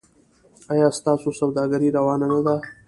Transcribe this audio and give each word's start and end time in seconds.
ایا 0.73 0.87
ستاسو 0.99 1.29
سوداګري 1.39 1.87
روانه 1.97 2.25
نه 2.31 2.39
ده؟ 2.45 2.55